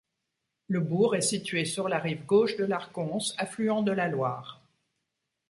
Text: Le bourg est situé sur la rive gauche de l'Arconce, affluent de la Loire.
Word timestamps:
Le 0.67 0.79
bourg 0.79 1.15
est 1.15 1.21
situé 1.21 1.63
sur 1.63 1.87
la 1.87 1.99
rive 1.99 2.25
gauche 2.25 2.57
de 2.57 2.65
l'Arconce, 2.65 3.35
affluent 3.37 3.83
de 3.83 3.91
la 3.91 4.07
Loire. 4.07 4.59